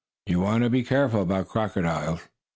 [0.25, 2.27] You want to be careful about crocodiles."